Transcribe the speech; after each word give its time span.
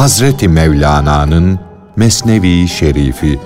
Hazreti 0.00 0.48
Mevlana'nın 0.48 1.60
Mesnevi 1.96 2.68
Şerifi. 2.68 3.38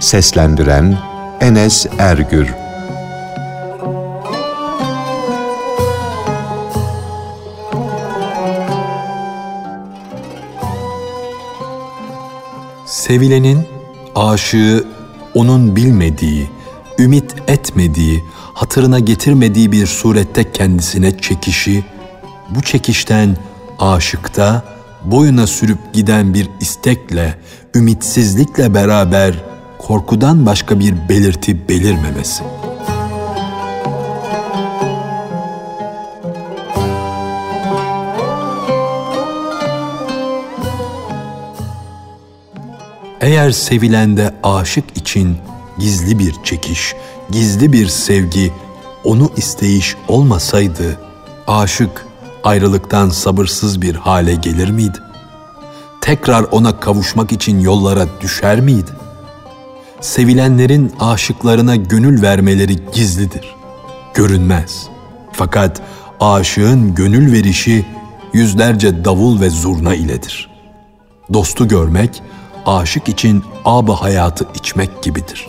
Seslendiren 0.00 0.98
Enes 1.40 1.86
Ergür. 1.98 2.48
Sevilenin 12.86 13.68
aşığı 14.14 14.84
onun 15.34 15.76
bilmediği, 15.76 16.50
ümit 16.98 17.34
etmediği, 17.48 18.24
hatırına 18.54 18.98
getirmediği 18.98 19.72
bir 19.72 19.86
surette 19.86 20.52
kendisine 20.52 21.18
çekişi, 21.18 21.84
bu 22.50 22.62
çekişten 22.62 23.36
aşıkta 23.78 24.73
boyuna 25.04 25.46
sürüp 25.46 25.78
giden 25.92 26.34
bir 26.34 26.48
istekle, 26.60 27.38
ümitsizlikle 27.74 28.74
beraber 28.74 29.34
korkudan 29.78 30.46
başka 30.46 30.80
bir 30.80 31.08
belirti 31.08 31.68
belirmemesi. 31.68 32.44
Eğer 43.20 43.50
sevilende 43.50 44.34
aşık 44.42 44.96
için 44.96 45.36
gizli 45.78 46.18
bir 46.18 46.34
çekiş, 46.44 46.94
gizli 47.30 47.72
bir 47.72 47.86
sevgi, 47.86 48.52
onu 49.04 49.30
isteyiş 49.36 49.96
olmasaydı, 50.08 50.98
aşık 51.46 52.06
ayrılıktan 52.44 53.08
sabırsız 53.08 53.82
bir 53.82 53.94
hale 53.94 54.34
gelir 54.34 54.70
miydi? 54.70 54.98
Tekrar 56.00 56.42
ona 56.42 56.80
kavuşmak 56.80 57.32
için 57.32 57.60
yollara 57.60 58.06
düşer 58.20 58.60
miydi? 58.60 58.90
Sevilenlerin 60.00 60.92
aşıklarına 61.00 61.76
gönül 61.76 62.22
vermeleri 62.22 62.76
gizlidir, 62.92 63.54
görünmez. 64.14 64.86
Fakat 65.32 65.82
aşığın 66.20 66.94
gönül 66.94 67.32
verişi 67.32 67.86
yüzlerce 68.32 69.04
davul 69.04 69.40
ve 69.40 69.50
zurna 69.50 69.94
iledir. 69.94 70.50
Dostu 71.32 71.68
görmek, 71.68 72.22
aşık 72.66 73.08
için 73.08 73.44
ab 73.64 73.92
hayatı 73.92 74.46
içmek 74.54 75.02
gibidir. 75.02 75.48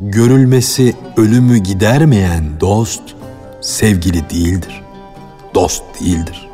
Görülmesi 0.00 0.94
ölümü 1.16 1.58
gidermeyen 1.58 2.60
dost, 2.60 3.02
sevgili 3.60 4.30
değildir 4.30 4.85
dost 5.56 5.82
değildir. 6.00 6.48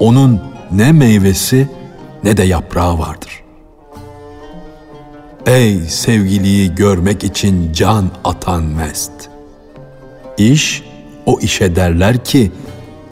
Onun 0.00 0.40
ne 0.72 0.92
meyvesi 0.92 1.68
ne 2.24 2.36
de 2.36 2.42
yaprağı 2.42 2.98
vardır. 2.98 3.42
Ey 5.46 5.80
sevgiliyi 5.80 6.74
görmek 6.74 7.24
için 7.24 7.72
can 7.72 8.10
atan 8.24 8.62
mest. 8.62 9.12
İş 10.38 10.84
o 11.26 11.40
işe 11.40 11.76
derler 11.76 12.24
ki 12.24 12.52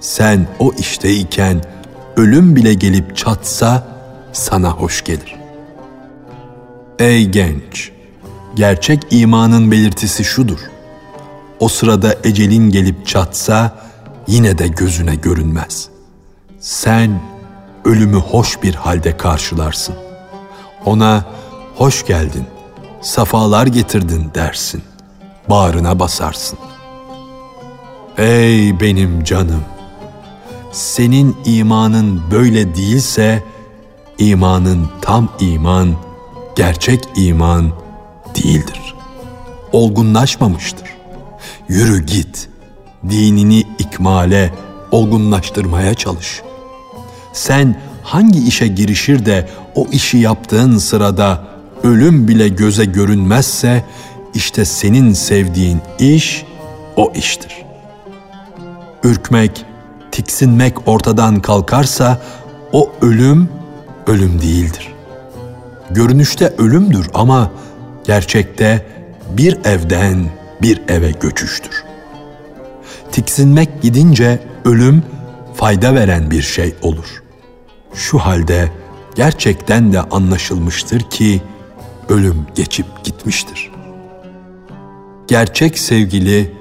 sen 0.01 0.47
o 0.59 0.73
işteyken 0.73 1.65
ölüm 2.17 2.57
bile 2.57 2.75
gelip 2.75 3.17
çatsa 3.17 3.87
sana 4.33 4.71
hoş 4.71 5.05
gelir. 5.05 5.37
Ey 6.99 7.27
genç, 7.27 7.93
gerçek 8.55 9.03
imanın 9.11 9.71
belirtisi 9.71 10.25
şudur. 10.25 10.59
O 11.61 11.69
sırada 11.69 12.15
ecelin 12.25 12.71
gelip 12.71 13.07
çatsa 13.07 13.86
yine 14.27 14.59
de 14.59 14.69
gözüne 14.69 15.15
görünmez. 15.15 15.89
Sen 16.61 17.21
ölümü 17.85 18.17
hoş 18.17 18.63
bir 18.63 18.75
halde 18.75 19.17
karşılarsın. 19.17 19.95
Ona 20.85 21.25
hoş 21.75 22.07
geldin, 22.07 22.45
safalar 23.01 23.67
getirdin 23.67 24.31
dersin. 24.35 24.83
Bağrına 25.51 25.99
basarsın. 25.99 26.59
Ey 28.19 28.81
benim 28.81 29.25
canım! 29.25 29.65
Senin 30.73 31.37
imanın 31.45 32.23
böyle 32.31 32.75
değilse, 32.75 33.45
imanın 34.19 34.89
tam 35.03 35.29
iman, 35.41 35.95
gerçek 36.57 37.09
iman 37.17 37.73
değildir. 38.35 38.95
Olgunlaşmamıştır. 39.73 40.89
Yürü 41.69 42.07
git.'' 42.07 42.56
Dinini 43.11 43.61
ikmale, 43.79 44.53
olgunlaştırmaya 44.91 45.95
çalış. 45.95 46.43
Sen 47.33 47.81
hangi 48.03 48.49
işe 48.49 48.67
girişir 48.67 49.27
de 49.27 49.49
o 49.75 49.87
işi 49.93 50.19
yaptığın 50.19 50.79
sırada 50.79 51.45
ölüm 51.83 52.29
bile 52.29 52.49
göze 52.49 52.85
görünmezse 52.85 53.85
işte 54.35 54.65
senin 54.65 55.13
sevdiğin 55.13 55.81
iş 55.99 56.45
o 56.97 57.13
iştir. 57.15 57.65
Ürkmek, 59.05 59.65
tiksinmek 60.13 60.89
ortadan 60.89 61.41
kalkarsa 61.41 62.23
o 62.73 62.93
ölüm 63.01 63.49
ölüm 64.07 64.43
değildir. 64.43 64.93
Görünüşte 65.91 66.55
ölümdür 66.59 67.11
ama 67.15 67.51
gerçekte 68.07 68.87
bir 69.37 69.59
evden 69.65 70.31
bir 70.63 70.83
eve 70.89 71.11
göçüştür 71.11 71.86
tiksinmek 73.17 73.83
gidince 73.83 74.41
ölüm 74.65 75.03
fayda 75.55 75.95
veren 75.95 76.31
bir 76.31 76.43
şey 76.43 76.75
olur. 76.83 77.23
Şu 77.95 78.19
halde 78.19 78.73
gerçekten 79.15 79.93
de 79.93 80.01
anlaşılmıştır 80.01 81.01
ki 81.01 81.43
ölüm 82.09 82.47
geçip 82.55 83.05
gitmiştir. 83.05 83.71
Gerçek 85.29 85.79
sevgili 85.79 86.55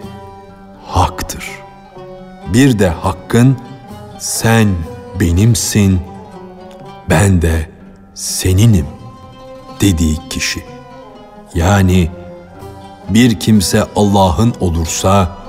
haktır. 0.85 1.45
Bir 2.53 2.79
de 2.79 2.89
hakkın 2.89 3.57
sen 4.19 4.67
benimsin, 5.19 5.99
ben 7.09 7.41
de 7.41 7.69
seninim 8.13 8.87
dediği 9.81 10.17
kişi. 10.29 10.63
Yani 11.55 12.11
bir 13.09 13.39
kimse 13.39 13.83
Allah'ın 13.95 14.53
olursa 14.59 15.44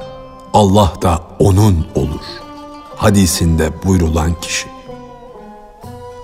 Allah 0.57 0.93
da 1.03 1.21
onun 1.39 1.87
olur. 1.95 2.25
Hadisinde 2.97 3.71
buyrulan 3.85 4.41
kişi. 4.41 4.69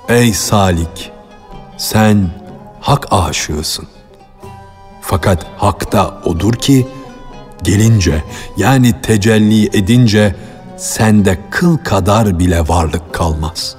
Ey 0.08 0.32
Salik! 0.32 1.12
Sen 1.76 2.30
hak 2.80 3.06
aşığısın. 3.10 3.86
Fakat 5.00 5.46
hak 5.56 5.92
da 5.92 6.14
odur 6.24 6.52
ki, 6.52 6.86
gelince 7.62 8.22
yani 8.56 9.02
tecelli 9.02 9.66
edince 9.66 10.36
sende 10.76 11.38
kıl 11.50 11.76
kadar 11.78 12.38
bile 12.38 12.68
varlık 12.68 13.14
kalmaz. 13.14 13.76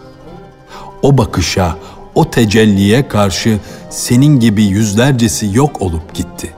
O 1.01 1.17
bakışa, 1.17 1.77
o 2.15 2.29
tecelliye 2.29 3.07
karşı 3.07 3.59
senin 3.89 4.39
gibi 4.39 4.63
yüzlercesi 4.63 5.49
yok 5.53 5.81
olup 5.81 6.13
gitti. 6.13 6.53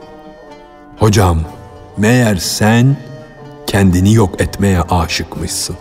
Hocam, 0.99 1.39
meğer 1.97 2.35
sen 2.35 2.97
kendini 3.75 4.13
yok 4.13 4.41
etmeye 4.41 4.81
aşıkmışsın. 4.81 5.75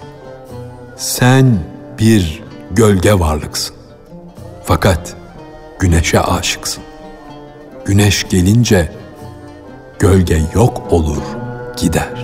Sen 0.97 1.59
bir 1.99 2.43
gölge 2.71 3.19
varlıksın. 3.19 3.77
Fakat 4.65 5.17
güneşe 5.79 6.21
aşıksın. 6.21 6.83
Güneş 7.85 8.29
gelince 8.29 8.93
gölge 9.99 10.41
yok 10.55 10.83
olur, 10.91 11.23
gider.'' 11.77 12.24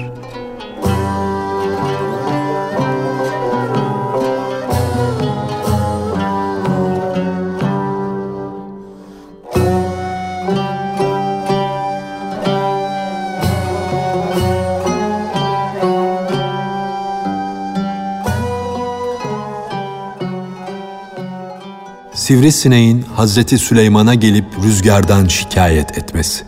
Sivrisineğin 22.31 23.05
Hazreti 23.17 23.59
Süleyman'a 23.59 24.15
gelip 24.15 24.44
rüzgardan 24.62 25.27
şikayet 25.27 25.99
etmesi. 25.99 26.44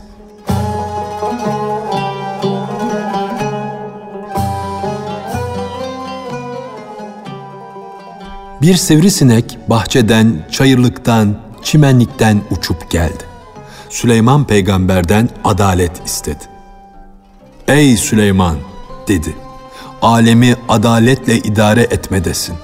Bir 8.63 8.75
sivrisinek 8.75 9.59
bahçeden, 9.69 10.47
çayırlıktan, 10.51 11.37
çimenlikten 11.63 12.41
uçup 12.51 12.91
geldi. 12.91 13.25
Süleyman 13.91 14.47
peygamberden 14.47 15.29
adalet 15.45 16.07
istedi. 16.07 16.45
Ey 17.69 17.97
Süleyman 17.97 18.57
dedi. 19.09 19.35
Alemi 20.03 20.57
adaletle 20.69 21.39
idare 21.39 21.83
etmedesin. 21.83 22.55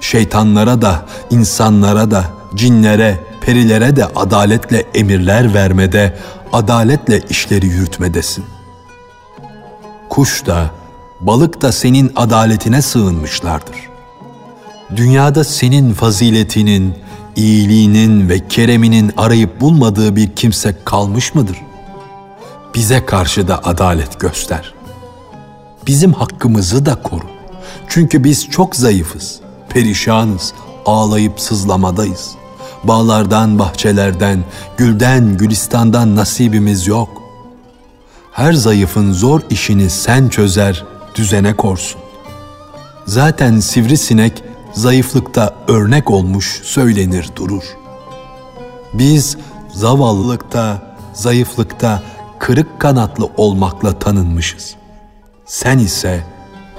şeytanlara 0.00 0.82
da, 0.82 1.06
insanlara 1.30 2.10
da, 2.10 2.35
cinlere, 2.54 3.18
perilere 3.40 3.96
de 3.96 4.04
adaletle 4.04 4.84
emirler 4.94 5.54
vermede, 5.54 6.18
adaletle 6.52 7.20
işleri 7.30 7.66
yürütmedesin. 7.66 8.44
Kuş 10.08 10.46
da, 10.46 10.70
balık 11.20 11.62
da 11.62 11.72
senin 11.72 12.12
adaletine 12.16 12.82
sığınmışlardır. 12.82 13.76
Dünyada 14.96 15.44
senin 15.44 15.92
faziletinin, 15.92 16.94
iyiliğinin 17.36 18.28
ve 18.28 18.48
kereminin 18.48 19.12
arayıp 19.16 19.60
bulmadığı 19.60 20.16
bir 20.16 20.36
kimse 20.36 20.76
kalmış 20.84 21.34
mıdır? 21.34 21.62
Bize 22.74 23.06
karşı 23.06 23.48
da 23.48 23.64
adalet 23.64 24.20
göster. 24.20 24.74
Bizim 25.86 26.12
hakkımızı 26.12 26.86
da 26.86 27.02
koru. 27.02 27.26
Çünkü 27.88 28.24
biz 28.24 28.48
çok 28.50 28.76
zayıfız, 28.76 29.40
perişanız, 29.68 30.52
ağlayıp 30.86 31.40
sızlamadayız. 31.40 32.34
Bağlardan, 32.84 33.58
bahçelerden, 33.58 34.44
gülden, 34.76 35.36
gülistandan 35.36 36.16
nasibimiz 36.16 36.86
yok. 36.86 37.22
Her 38.32 38.52
zayıfın 38.52 39.12
zor 39.12 39.40
işini 39.50 39.90
sen 39.90 40.28
çözer, 40.28 40.84
düzene 41.14 41.56
korsun. 41.56 42.00
Zaten 43.06 43.60
sivrisinek 43.60 44.42
zayıflıkta 44.72 45.54
örnek 45.68 46.10
olmuş 46.10 46.60
söylenir 46.64 47.30
durur. 47.36 47.62
Biz 48.92 49.36
zavallılıkta, 49.74 50.82
zayıflıkta 51.12 52.02
kırık 52.38 52.80
kanatlı 52.80 53.28
olmakla 53.36 53.98
tanınmışız. 53.98 54.74
Sen 55.46 55.78
ise 55.78 56.26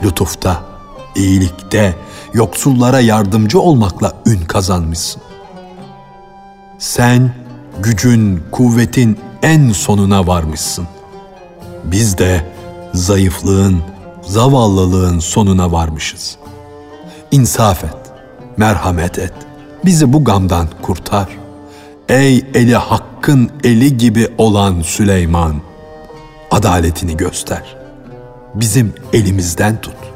lütufta, 0.03 0.63
iyilikte, 1.17 1.95
yoksullara 2.33 2.99
yardımcı 2.99 3.59
olmakla 3.59 4.13
ün 4.25 4.39
kazanmışsın. 4.39 5.21
Sen 6.79 7.31
gücün, 7.79 8.43
kuvvetin 8.51 9.19
en 9.41 9.71
sonuna 9.71 10.27
varmışsın. 10.27 10.87
Biz 11.83 12.17
de 12.17 12.45
zayıflığın, 12.93 13.81
zavallılığın 14.21 15.19
sonuna 15.19 15.71
varmışız. 15.71 16.37
İnsaf 17.31 17.83
et, 17.83 17.97
merhamet 18.57 19.19
et, 19.19 19.33
bizi 19.85 20.13
bu 20.13 20.23
gamdan 20.23 20.67
kurtar. 20.81 21.27
Ey 22.09 22.45
eli 22.53 22.75
hakkın 22.75 23.49
eli 23.63 23.97
gibi 23.97 24.27
olan 24.37 24.81
Süleyman, 24.81 25.55
adaletini 26.51 27.17
göster. 27.17 27.75
Bizim 28.53 28.93
elimizden 29.13 29.81
tut. 29.81 30.06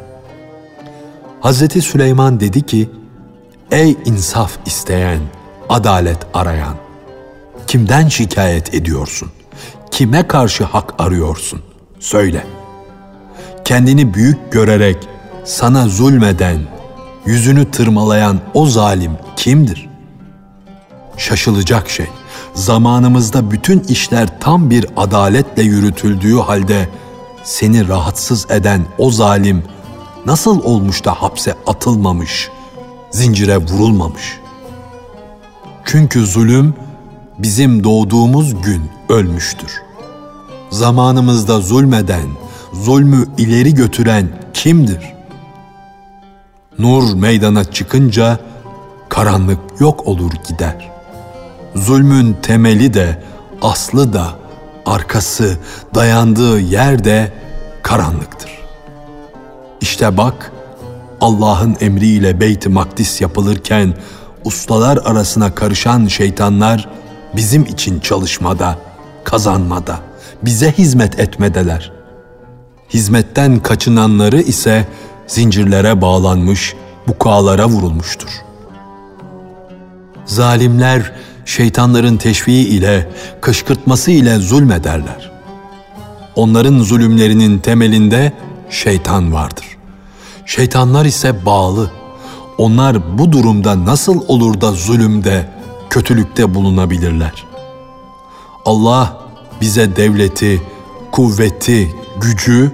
Hazreti 1.42 1.82
Süleyman 1.82 2.40
dedi 2.40 2.62
ki, 2.62 2.90
Ey 3.72 3.98
insaf 4.06 4.52
isteyen, 4.66 5.20
adalet 5.70 6.18
arayan, 6.34 6.76
kimden 7.68 8.08
şikayet 8.08 8.74
ediyorsun? 8.74 9.30
Kime 9.92 10.28
karşı 10.28 10.64
hak 10.64 10.94
arıyorsun? 11.00 11.62
Söyle. 12.00 12.46
Kendini 13.66 14.14
büyük 14.14 14.52
görerek 14.52 14.98
sana 15.46 15.88
zulmeden, 15.88 16.60
yüzünü 17.26 17.72
tırmalayan 17.72 18.40
o 18.54 18.66
zalim 18.66 19.12
kimdir? 19.36 19.90
Şaşılacak 21.18 21.90
şey, 21.90 22.08
zamanımızda 22.54 23.52
bütün 23.52 23.80
işler 23.80 24.40
tam 24.40 24.70
bir 24.70 24.86
adaletle 24.98 25.64
yürütüldüğü 25.64 26.38
halde 26.38 26.90
seni 27.44 27.88
rahatsız 27.88 28.52
eden 28.52 28.86
o 28.98 29.12
zalim 29.12 29.64
nasıl 30.26 30.64
olmuş 30.64 31.06
da 31.06 31.22
hapse 31.22 31.56
atılmamış, 31.68 32.50
zincire 33.12 33.58
vurulmamış? 33.58 34.40
Çünkü 35.86 36.26
zulüm 36.26 36.74
bizim 37.38 37.84
doğduğumuz 37.84 38.62
gün 38.62 38.82
ölmüştür. 39.10 39.82
Zamanımızda 40.70 41.60
zulmeden, 41.62 42.28
zulmü 42.74 43.26
ileri 43.38 43.74
götüren 43.74 44.30
kimdir? 44.54 45.14
Nur 46.80 47.14
meydana 47.14 47.64
çıkınca 47.64 48.40
karanlık 49.10 49.60
yok 49.80 50.08
olur 50.08 50.32
gider. 50.48 50.92
Zulmün 51.76 52.38
temeli 52.42 52.94
de, 52.94 53.24
aslı 53.62 54.14
da, 54.14 54.28
arkası, 54.86 55.58
dayandığı 55.96 56.60
yer 56.60 57.04
de 57.04 57.34
karanlıktır. 57.84 58.61
İşte 59.82 60.18
bak, 60.18 60.52
Allah'ın 61.22 61.78
emriyle 61.82 62.40
Beyt-i 62.40 62.70
Makdis 62.70 63.22
yapılırken 63.22 63.94
ustalar 64.46 64.98
arasına 65.06 65.56
karışan 65.56 66.08
şeytanlar 66.08 66.90
bizim 67.36 67.66
için 67.66 68.00
çalışmada, 68.00 68.78
kazanmada, 69.24 70.00
bize 70.42 70.72
hizmet 70.72 71.20
etmedeler. 71.20 71.92
Hizmetten 72.94 73.60
kaçınanları 73.60 74.42
ise 74.42 74.88
zincirlere 75.28 76.02
bağlanmış, 76.02 76.74
bukalara 77.08 77.68
vurulmuştur. 77.68 78.30
Zalimler 80.26 81.12
şeytanların 81.46 82.18
teşviği 82.18 82.68
ile, 82.68 83.10
kışkırtması 83.42 84.12
ile 84.12 84.38
zulmederler. 84.38 85.32
Onların 86.36 86.80
zulümlerinin 86.80 87.60
temelinde 87.60 88.34
şeytan 88.70 89.34
vardır. 89.34 89.71
Şeytanlar 90.56 91.06
ise 91.06 91.46
bağlı. 91.46 91.92
Onlar 92.58 93.18
bu 93.18 93.32
durumda 93.32 93.86
nasıl 93.86 94.22
olur 94.28 94.62
da 94.62 94.72
zulümde, 94.72 95.50
kötülükte 95.90 96.56
bulunabilirler? 96.56 97.46
Allah 98.66 99.18
bize 99.62 99.96
devleti, 99.96 100.62
kuvveti, 101.12 101.96
gücü, 102.22 102.72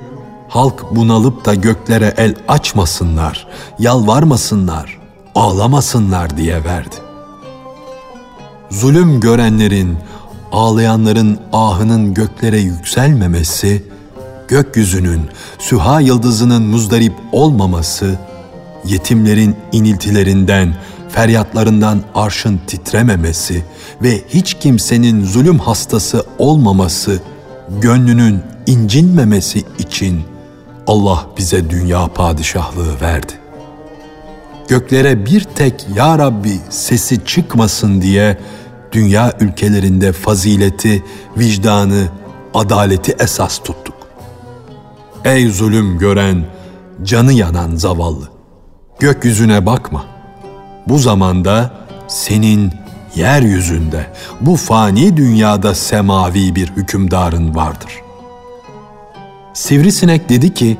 halk 0.49 0.95
bunalıp 0.95 1.45
da 1.45 1.55
göklere 1.55 2.13
el 2.17 2.35
açmasınlar, 2.47 3.47
yalvarmasınlar, 3.79 4.99
ağlamasınlar 5.35 6.37
diye 6.37 6.63
verdi. 6.63 6.95
Zulüm 8.69 9.19
görenlerin, 9.19 9.97
ağlayanların 10.51 11.39
ahının 11.53 12.13
göklere 12.13 12.59
yükselmemesi, 12.59 13.83
gökyüzünün, 14.47 15.21
süha 15.59 16.01
yıldızının 16.01 16.63
muzdarip 16.63 17.13
olmaması, 17.31 18.19
yetimlerin 18.85 19.55
iniltilerinden, 19.71 20.75
feryatlarından 21.09 22.01
arşın 22.15 22.59
titrememesi 22.67 23.63
ve 24.01 24.21
hiç 24.29 24.53
kimsenin 24.53 25.25
zulüm 25.25 25.59
hastası 25.59 26.25
olmaması, 26.37 27.19
gönlünün 27.81 28.41
incinmemesi 28.67 29.63
için 29.79 30.21
Allah 30.87 31.27
bize 31.37 31.69
dünya 31.69 32.07
padişahlığı 32.07 33.01
verdi. 33.01 33.33
Göklere 34.67 35.25
bir 35.25 35.41
tek 35.43 35.85
Ya 35.95 36.19
Rabbi 36.19 36.59
sesi 36.69 37.25
çıkmasın 37.25 38.01
diye 38.01 38.37
dünya 38.91 39.33
ülkelerinde 39.39 40.11
fazileti, 40.11 41.03
vicdanı, 41.37 42.07
adaleti 42.53 43.15
esas 43.19 43.57
tuttuk. 43.57 43.96
Ey 45.27 45.47
zulüm 45.47 45.97
gören, 45.97 46.45
canı 47.03 47.33
yanan 47.33 47.75
zavallı, 47.75 48.29
gökyüzüne 48.99 49.65
bakma. 49.65 50.05
Bu 50.87 50.97
zamanda 50.97 51.71
senin 52.07 52.71
yeryüzünde, 53.15 54.07
bu 54.41 54.55
fani 54.55 55.17
dünyada 55.17 55.75
semavi 55.75 56.55
bir 56.55 56.67
hükümdarın 56.67 57.55
vardır.'' 57.55 58.07
Sivrisinek 59.57 60.29
dedi 60.29 60.53
ki, 60.53 60.77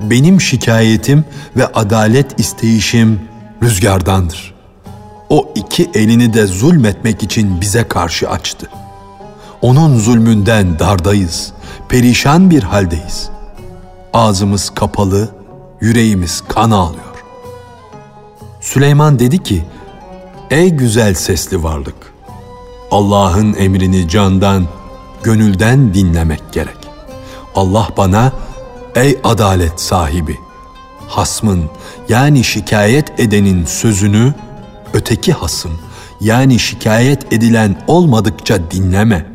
benim 0.00 0.40
şikayetim 0.40 1.24
ve 1.56 1.66
adalet 1.66 2.40
isteyişim 2.40 3.20
rüzgardandır. 3.62 4.54
O 5.30 5.52
iki 5.54 5.90
elini 5.94 6.34
de 6.34 6.46
zulmetmek 6.46 7.22
için 7.22 7.60
bize 7.60 7.88
karşı 7.88 8.30
açtı. 8.30 8.68
Onun 9.62 9.98
zulmünden 9.98 10.78
dardayız, 10.78 11.52
perişan 11.88 12.50
bir 12.50 12.62
haldeyiz. 12.62 13.31
Ağzımız 14.12 14.70
kapalı, 14.70 15.28
yüreğimiz 15.80 16.42
kan 16.48 16.70
ağlıyor. 16.70 17.24
Süleyman 18.60 19.18
dedi 19.18 19.42
ki, 19.42 19.64
Ey 20.50 20.70
güzel 20.70 21.14
sesli 21.14 21.62
varlık! 21.62 22.12
Allah'ın 22.90 23.54
emrini 23.54 24.08
candan, 24.08 24.66
gönülden 25.22 25.94
dinlemek 25.94 26.52
gerek. 26.52 26.76
Allah 27.54 27.88
bana 27.96 28.32
ey 28.94 29.18
adalet 29.24 29.80
sahibi 29.80 30.38
hasmın 31.08 31.64
yani 32.08 32.44
şikayet 32.44 33.20
edenin 33.20 33.64
sözünü 33.64 34.34
öteki 34.92 35.32
hasım 35.32 35.72
yani 36.20 36.58
şikayet 36.58 37.32
edilen 37.32 37.82
olmadıkça 37.86 38.70
dinleme 38.70 39.26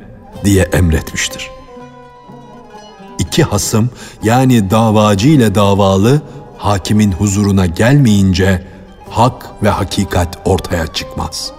diye 0.43 0.63
emretmiştir. 0.63 1.57
İki 3.38 3.44
hasım 3.44 3.89
yani 4.24 4.70
davacı 4.70 5.27
ile 5.27 5.56
davalı 5.56 6.22
hakimin 6.58 7.12
huzuruna 7.12 7.65
gelmeyince 7.65 8.67
hak 9.10 9.63
ve 9.63 9.70
hakikat 9.70 10.38
ortaya 10.46 10.88
çıkmaz. 10.88 11.51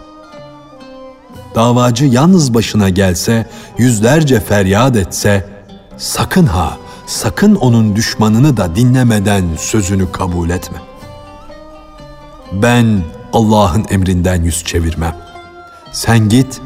Davacı 1.55 2.05
yalnız 2.05 2.55
başına 2.55 2.89
gelse, 2.89 3.47
yüzlerce 3.79 4.41
feryat 4.41 4.97
etse, 4.97 5.49
sakın 5.97 6.47
ha, 6.47 6.77
sakın 7.07 7.55
onun 7.55 7.97
düşmanını 7.97 8.57
da 8.57 8.77
dinlemeden 8.77 9.45
sözünü 9.59 10.13
kabul 10.13 10.51
etme. 10.51 10.79
Ben 12.53 13.03
Allah'ın 13.33 13.87
emrinden 13.91 14.43
yüz 14.43 14.65
çevirmem. 14.65 15.17
Sen 15.93 16.29
git, 16.29 16.61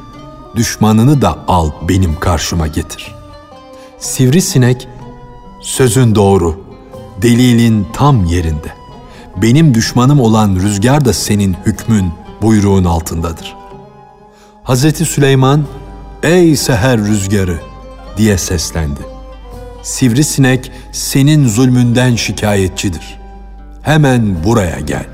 düşmanını 0.57 1.23
da 1.23 1.38
al 1.49 1.71
benim 1.88 2.21
karşıma 2.21 2.66
getir. 2.66 3.14
Sivrisinek, 3.99 4.88
sözün 5.62 6.14
doğru, 6.14 6.64
delilin 7.23 7.87
tam 7.92 8.25
yerinde. 8.25 8.73
Benim 9.37 9.75
düşmanım 9.75 10.21
olan 10.21 10.57
rüzgar 10.57 11.04
da 11.04 11.12
senin 11.12 11.57
hükmün, 11.66 12.12
buyruğun 12.42 12.85
altındadır. 12.85 13.57
Hazreti 14.62 15.04
Süleyman, 15.04 15.64
ey 16.23 16.57
seher 16.57 16.99
rüzgarı 16.99 17.59
diye 18.16 18.38
seslendi. 18.38 19.00
Sivrisinek 19.83 20.73
senin 20.92 21.49
zulmünden 21.49 22.16
şikayetçidir. 22.16 23.19
Hemen 23.83 24.45
buraya 24.45 24.81
gel. 24.81 25.07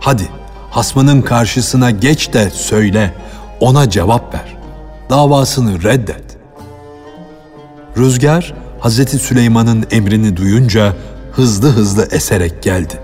Hadi 0.00 0.28
hasmının 0.70 1.22
karşısına 1.22 1.90
geç 1.90 2.32
de 2.32 2.50
söyle, 2.50 3.14
ona 3.60 3.90
cevap 3.90 4.34
ver. 4.34 4.56
Davasını 5.10 5.82
reddet. 5.82 6.24
Rüzgar 7.96 8.63
Hazreti 8.84 9.18
Süleyman'ın 9.18 9.86
emrini 9.90 10.36
duyunca 10.36 10.96
hızlı 11.32 11.68
hızlı 11.68 12.08
eserek 12.10 12.62
geldi. 12.62 13.00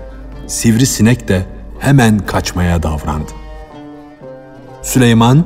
Sivrisinek 0.47 1.27
de 1.27 1.45
hemen 1.79 2.19
kaçmaya 2.19 2.83
davrandı. 2.83 3.31
Süleyman, 4.81 5.45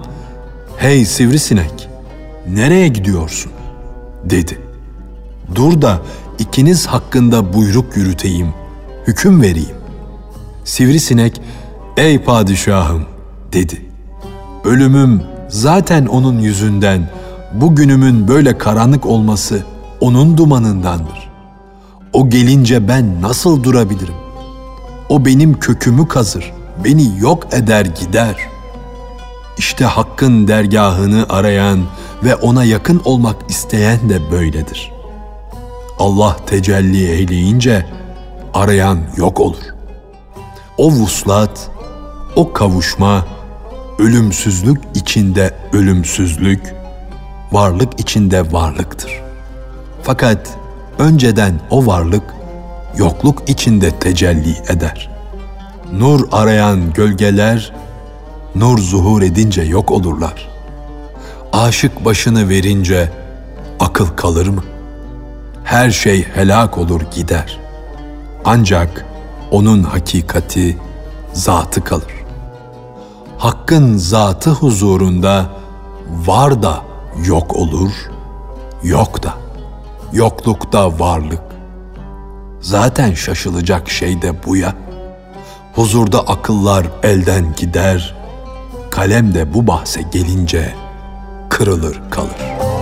"Hey 0.78 1.06
sivrisinek, 1.06 1.90
nereye 2.54 2.88
gidiyorsun?" 2.88 3.52
dedi. 4.24 4.60
"Dur 5.56 5.82
da 5.82 6.02
ikiniz 6.40 6.88
hakkında 6.88 7.54
buyruk 7.54 7.98
yürüteyim, 7.98 8.54
hüküm 9.08 9.42
vereyim." 9.42 9.78
Sivrisinek, 10.64 11.42
"Ey 11.98 12.20
padişahım," 12.20 13.06
dedi. 13.54 13.86
"Ölümüm 14.64 15.22
zaten 15.50 16.06
onun 16.06 16.40
yüzünden, 16.40 17.10
bugünümün 17.54 18.28
böyle 18.28 18.58
karanlık 18.58 19.06
olması 19.06 19.75
onun 20.06 20.38
dumanındandır. 20.38 21.30
O 22.14 22.30
gelince 22.30 22.88
ben 22.88 23.22
nasıl 23.22 23.64
durabilirim? 23.64 24.14
O 25.10 25.26
benim 25.26 25.60
kökümü 25.60 26.08
kazır, 26.08 26.54
beni 26.84 27.20
yok 27.20 27.54
eder 27.54 27.86
gider. 27.86 28.36
İşte 29.58 29.86
Hakk'ın 29.86 30.48
dergahını 30.48 31.26
arayan 31.30 31.80
ve 32.24 32.36
ona 32.36 32.64
yakın 32.64 33.02
olmak 33.06 33.36
isteyen 33.50 34.10
de 34.10 34.32
böyledir. 34.32 34.92
Allah 36.00 36.38
tecelli 36.46 37.12
eyleyince 37.12 37.86
arayan 38.54 39.00
yok 39.18 39.40
olur. 39.40 39.64
O 40.78 40.92
vuslat, 40.92 41.70
o 42.36 42.54
kavuşma, 42.54 43.26
ölümsüzlük 44.00 44.82
içinde 44.96 45.54
ölümsüzlük, 45.74 46.76
varlık 47.52 48.00
içinde 48.00 48.52
varlıktır. 48.52 49.25
Fakat 50.06 50.58
önceden 51.00 51.60
o 51.70 51.86
varlık 51.86 52.24
yokluk 52.98 53.50
içinde 53.50 53.92
tecelli 53.92 54.56
eder. 54.70 55.10
Nur 55.94 56.28
arayan 56.32 56.94
gölgeler 56.94 57.74
nur 58.56 58.78
zuhur 58.78 59.22
edince 59.22 59.62
yok 59.62 59.92
olurlar. 59.92 60.50
Aşık 61.54 62.06
başını 62.06 62.50
verince 62.50 63.12
akıl 63.80 64.08
kalır 64.08 64.48
mı? 64.48 64.64
Her 65.64 65.92
şey 65.92 66.24
helak 66.24 66.78
olur 66.78 67.02
gider. 67.16 67.60
Ancak 68.46 69.06
onun 69.52 69.84
hakikati, 69.84 70.78
zatı 71.34 71.84
kalır. 71.84 72.14
Hakkın 73.38 73.98
zatı 73.98 74.50
huzurunda 74.50 75.46
var 76.26 76.64
da 76.64 76.82
yok 77.26 77.56
olur, 77.56 77.92
yok 78.84 79.24
da 79.24 79.45
yoklukta 80.16 81.00
varlık. 81.00 81.42
Zaten 82.60 83.14
şaşılacak 83.14 83.90
şey 83.90 84.22
de 84.22 84.44
bu 84.46 84.58
ya. 84.58 84.74
Huzurda 85.74 86.20
akıllar 86.20 86.86
elden 87.04 87.54
gider, 87.58 88.16
kalem 88.92 89.34
de 89.34 89.54
bu 89.54 89.68
bahse 89.68 90.02
gelince 90.12 90.74
kırılır 91.50 92.02
kalır.'' 92.12 92.75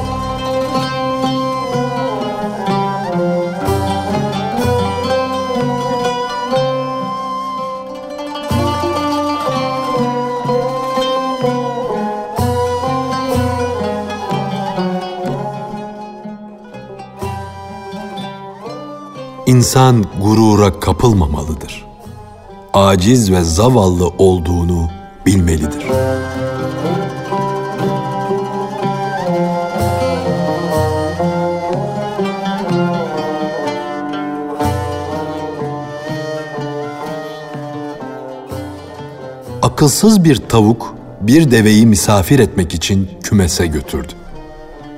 İnsan 19.54 20.06
gurura 20.22 20.80
kapılmamalıdır. 20.80 21.86
Aciz 22.74 23.32
ve 23.32 23.44
zavallı 23.44 24.08
olduğunu 24.08 24.90
bilmelidir. 25.26 25.86
Akılsız 39.62 40.24
bir 40.24 40.36
tavuk 40.36 40.96
bir 41.22 41.52
deveyi 41.52 41.86
misafir 41.86 42.40
etmek 42.40 42.74
için 42.74 43.10
kümese 43.24 43.68
götürdü. 43.68 44.14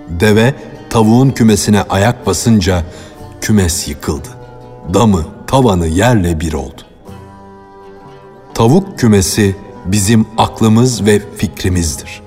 Deve 0.10 0.56
tavuğun 0.90 1.30
kümesine 1.30 1.82
ayak 1.82 2.26
basınca 2.26 2.84
kümes 3.42 3.88
yıkıldı 3.88 4.45
damı, 4.94 5.26
tavanı 5.48 5.88
yerle 5.88 6.40
bir 6.40 6.54
oldu. 6.54 6.82
Tavuk 8.54 9.00
kümesi 9.00 9.56
bizim 9.86 10.26
aklımız 10.38 11.06
ve 11.06 11.22
fikrimizdir. 11.38 12.22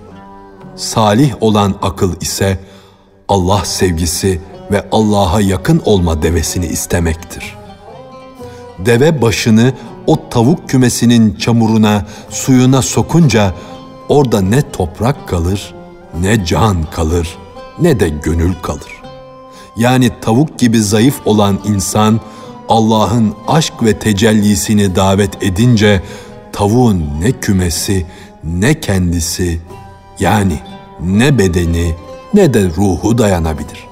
Salih 0.76 1.34
olan 1.40 1.74
akıl 1.82 2.20
ise 2.20 2.58
Allah 3.28 3.64
sevgisi 3.64 4.40
ve 4.70 4.88
Allah'a 4.92 5.40
yakın 5.40 5.82
olma 5.84 6.22
devesini 6.22 6.66
istemektir. 6.66 7.56
Deve 8.78 9.22
başını 9.22 9.72
o 10.06 10.28
tavuk 10.30 10.68
kümesinin 10.68 11.34
çamuruna, 11.34 12.06
suyuna 12.30 12.82
sokunca 12.82 13.54
orada 14.08 14.40
ne 14.40 14.70
toprak 14.70 15.28
kalır, 15.28 15.74
ne 16.20 16.44
can 16.44 16.84
kalır, 16.90 17.38
ne 17.80 18.00
de 18.00 18.08
gönül 18.08 18.54
kalır. 18.62 19.02
Yani 19.76 20.10
tavuk 20.20 20.58
gibi 20.58 20.82
zayıf 20.82 21.26
olan 21.26 21.58
insan 21.64 22.20
Allah'ın 22.68 23.34
aşk 23.46 23.72
ve 23.82 23.98
tecellisini 23.98 24.96
davet 24.96 25.42
edince 25.42 26.02
tavuğun 26.52 27.04
ne 27.20 27.32
kümesi 27.32 28.06
ne 28.44 28.80
kendisi 28.80 29.60
yani 30.20 30.58
ne 31.00 31.38
bedeni 31.38 31.94
ne 32.34 32.54
de 32.54 32.64
ruhu 32.64 33.18
dayanabilir. 33.18 33.88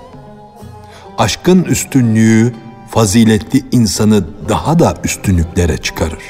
Aşkın 1.18 1.62
üstünlüğü 1.62 2.54
faziletli 2.90 3.64
insanı 3.72 4.24
daha 4.48 4.78
da 4.78 4.94
üstünlüklere 5.04 5.76
çıkarır. 5.76 6.22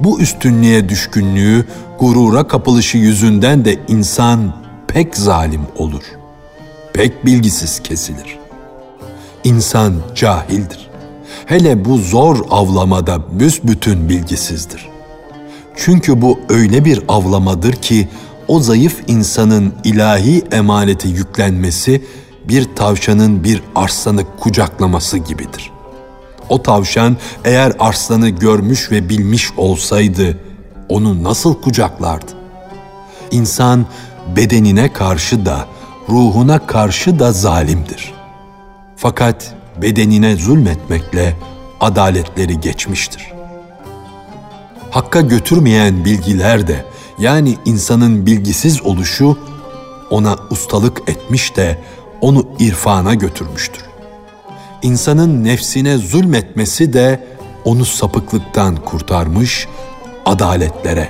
Bu 0.00 0.20
üstünlüğe 0.20 0.88
düşkünlüğü, 0.88 1.64
gurura 1.98 2.48
kapılışı 2.48 2.98
yüzünden 2.98 3.64
de 3.64 3.78
insan 3.88 4.54
pek 4.88 5.16
zalim 5.16 5.62
olur. 5.76 6.02
Pek 6.92 7.26
bilgisiz 7.26 7.82
kesilir. 7.82 8.39
İnsan 9.44 9.94
cahildir. 10.14 10.90
Hele 11.46 11.84
bu 11.84 11.98
zor 11.98 12.38
avlamada 12.50 13.40
büsbütün 13.40 14.08
bilgisizdir. 14.08 14.88
Çünkü 15.76 16.22
bu 16.22 16.40
öyle 16.48 16.84
bir 16.84 17.02
avlamadır 17.08 17.72
ki 17.72 18.08
o 18.48 18.60
zayıf 18.60 19.02
insanın 19.06 19.74
ilahi 19.84 20.42
emaneti 20.52 21.08
yüklenmesi 21.08 22.04
bir 22.48 22.74
tavşanın 22.76 23.44
bir 23.44 23.62
arslanı 23.74 24.24
kucaklaması 24.40 25.18
gibidir. 25.18 25.70
O 26.48 26.62
tavşan 26.62 27.16
eğer 27.44 27.72
arslanı 27.78 28.28
görmüş 28.28 28.90
ve 28.90 29.08
bilmiş 29.08 29.50
olsaydı 29.56 30.38
onu 30.88 31.22
nasıl 31.22 31.54
kucaklardı? 31.60 32.32
İnsan 33.30 33.86
bedenine 34.36 34.92
karşı 34.92 35.46
da 35.46 35.66
ruhuna 36.08 36.66
karşı 36.66 37.18
da 37.18 37.32
zalimdir.'' 37.32 38.19
Fakat 39.02 39.54
bedenine 39.82 40.36
zulmetmekle 40.36 41.36
adaletleri 41.80 42.60
geçmiştir. 42.60 43.32
Hakka 44.90 45.20
götürmeyen 45.20 46.04
bilgiler 46.04 46.66
de 46.68 46.84
yani 47.18 47.56
insanın 47.64 48.26
bilgisiz 48.26 48.82
oluşu 48.82 49.38
ona 50.10 50.36
ustalık 50.50 51.08
etmiş 51.08 51.56
de 51.56 51.78
onu 52.20 52.46
irfana 52.58 53.14
götürmüştür. 53.14 53.84
İnsanın 54.82 55.44
nefsine 55.44 55.98
zulmetmesi 55.98 56.92
de 56.92 57.26
onu 57.64 57.84
sapıklıktan 57.84 58.76
kurtarmış, 58.76 59.68
adaletlere, 60.26 61.08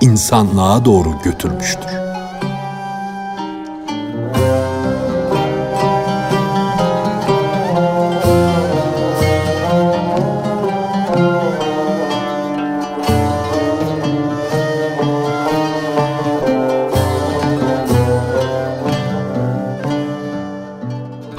insanlığa 0.00 0.84
doğru 0.84 1.14
götürmüştür. 1.24 2.05